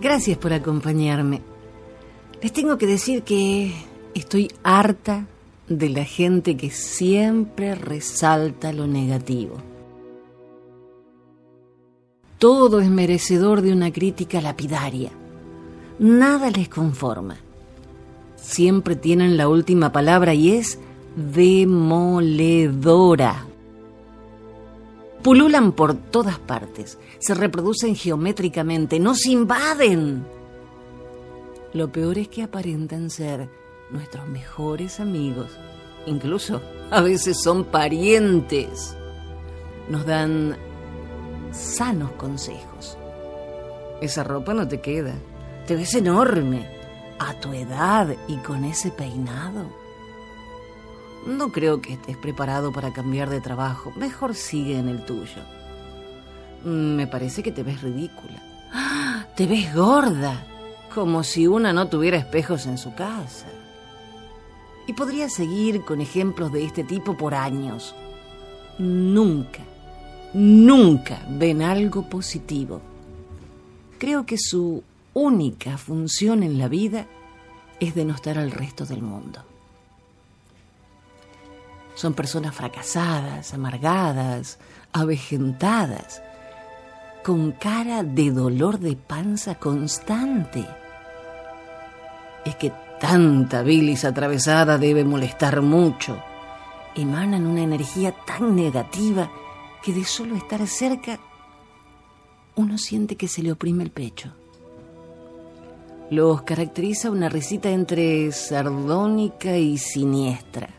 [0.00, 1.42] Gracias por acompañarme.
[2.40, 3.74] Les tengo que decir que
[4.14, 5.26] estoy harta
[5.68, 9.56] de la gente que siempre resalta lo negativo.
[12.38, 15.10] Todo es merecedor de una crítica lapidaria.
[15.98, 17.38] Nada les conforma.
[18.36, 20.78] Siempre tienen la última palabra y es
[21.16, 22.28] demoledora.
[25.28, 30.24] Pululan por todas partes, se reproducen geométricamente, nos invaden.
[31.74, 33.50] Lo peor es que aparentan ser
[33.90, 35.50] nuestros mejores amigos,
[36.06, 38.96] incluso a veces son parientes.
[39.90, 40.56] Nos dan
[41.52, 42.96] sanos consejos.
[44.00, 45.12] Esa ropa no te queda,
[45.66, 46.66] te ves enorme,
[47.18, 49.87] a tu edad y con ese peinado.
[51.26, 53.92] No creo que estés preparado para cambiar de trabajo.
[53.96, 55.42] Mejor sigue en el tuyo.
[56.64, 58.42] Me parece que te ves ridícula.
[58.72, 59.26] ¡Ah!
[59.36, 60.46] Te ves gorda,
[60.94, 63.46] como si una no tuviera espejos en su casa.
[64.86, 67.94] Y podría seguir con ejemplos de este tipo por años.
[68.78, 69.60] Nunca,
[70.32, 72.80] nunca ven algo positivo.
[73.98, 74.82] Creo que su
[75.14, 77.06] única función en la vida
[77.80, 79.42] es denostar al resto del mundo.
[81.98, 84.60] Son personas fracasadas, amargadas,
[84.92, 86.22] avejentadas,
[87.24, 90.64] con cara de dolor de panza constante.
[92.44, 96.22] Es que tanta bilis atravesada debe molestar mucho.
[96.94, 99.28] Emanan una energía tan negativa
[99.82, 101.18] que de solo estar cerca
[102.54, 104.32] uno siente que se le oprime el pecho.
[106.12, 110.78] Los caracteriza una risita entre sardónica y siniestra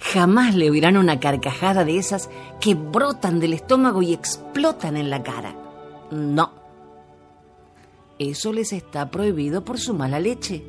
[0.00, 2.30] jamás le oirán una carcajada de esas
[2.60, 5.54] que brotan del estómago y explotan en la cara.
[6.10, 6.50] No.
[8.18, 10.64] Eso les está prohibido por su mala leche.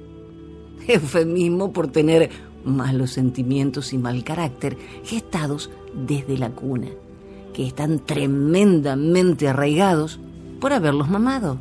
[0.87, 2.29] Eufemismo por tener
[2.63, 6.89] malos sentimientos y mal carácter gestados desde la cuna,
[7.53, 10.19] que están tremendamente arraigados
[10.59, 11.59] por haberlos mamado.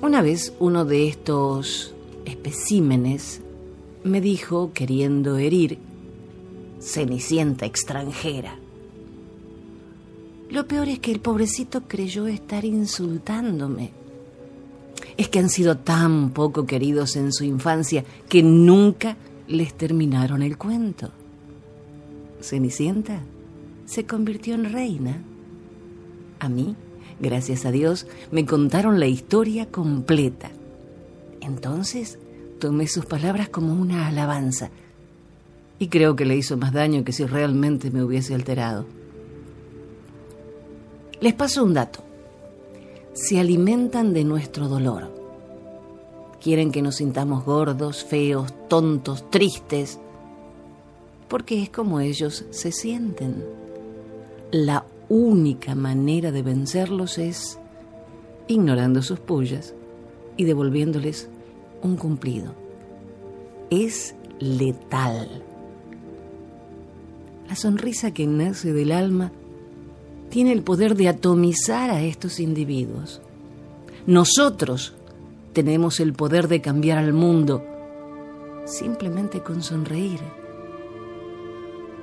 [0.00, 1.94] Una vez uno de estos
[2.24, 3.42] especímenes
[4.04, 5.78] me dijo, queriendo herir,
[6.80, 8.58] Cenicienta extranjera.
[10.50, 13.92] Lo peor es que el pobrecito creyó estar insultándome.
[15.16, 19.16] Es que han sido tan poco queridos en su infancia que nunca
[19.48, 21.10] les terminaron el cuento.
[22.42, 23.22] Cenicienta
[23.86, 25.22] se convirtió en reina.
[26.38, 26.76] A mí,
[27.18, 30.50] gracias a Dios, me contaron la historia completa.
[31.40, 32.18] Entonces
[32.58, 34.70] tomé sus palabras como una alabanza
[35.78, 38.86] y creo que le hizo más daño que si realmente me hubiese alterado.
[41.20, 42.00] Les paso un dato.
[43.12, 45.12] Se alimentan de nuestro dolor.
[46.40, 49.98] Quieren que nos sintamos gordos, feos, tontos, tristes,
[51.28, 53.44] porque es como ellos se sienten.
[54.50, 57.58] La única manera de vencerlos es
[58.46, 59.74] ignorando sus pullas
[60.36, 61.28] y devolviéndoles
[61.84, 62.52] un cumplido.
[63.70, 65.44] Es letal.
[67.48, 69.30] La sonrisa que nace del alma
[70.30, 73.20] tiene el poder de atomizar a estos individuos.
[74.06, 74.94] Nosotros
[75.52, 77.64] tenemos el poder de cambiar al mundo
[78.64, 80.20] simplemente con sonreír.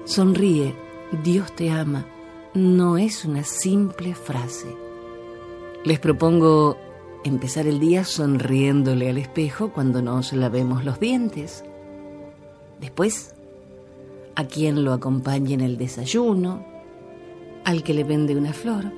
[0.06, 0.75] Sonríe,
[1.24, 2.06] Dios te ama,
[2.53, 4.68] no es una simple frase.
[5.84, 6.78] Les propongo
[7.24, 11.64] empezar el día sonriéndole al espejo cuando nos lavemos los dientes.
[12.80, 13.36] Después,
[14.36, 16.66] a quien lo acompañe en el desayuno,
[17.64, 18.92] al que le vende una flor,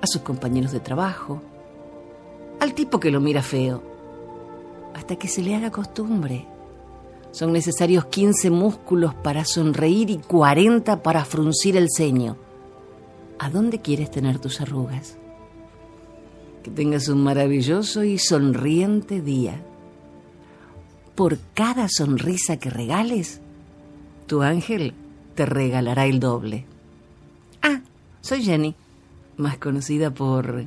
[0.00, 1.42] a sus compañeros de trabajo,
[2.60, 3.82] al tipo que lo mira feo,
[4.94, 6.46] hasta que se le haga costumbre.
[7.30, 12.36] Son necesarios 15 músculos para sonreír y 40 para fruncir el ceño.
[13.38, 15.18] ¿A dónde quieres tener tus arrugas?
[16.64, 19.62] Que tengas un maravilloso y sonriente día.
[21.14, 23.42] Por cada sonrisa que regales,
[24.26, 24.94] tu ángel
[25.34, 26.64] te regalará el doble.
[27.62, 27.82] Ah,
[28.22, 28.74] soy Jenny,
[29.36, 30.64] más conocida por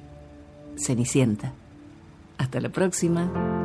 [0.78, 1.54] Cenicienta.
[2.38, 3.57] Hasta la próxima.